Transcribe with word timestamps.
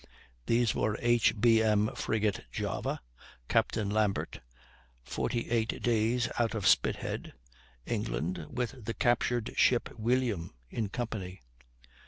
These 0.47 0.73
were 0.73 0.97
H. 0.99 1.39
B. 1.39 1.61
M. 1.61 1.91
frigate 1.95 2.45
Java, 2.51 3.01
Captain 3.47 3.87
Lambert, 3.87 4.41
forty 5.03 5.51
eight 5.51 5.79
days 5.83 6.27
out 6.39 6.55
of 6.55 6.65
Spithead, 6.65 7.33
England, 7.85 8.47
with 8.49 8.83
the 8.85 8.95
captured 8.95 9.51
ship 9.55 9.89
William 9.95 10.55
in 10.71 10.89
company. 10.89 11.43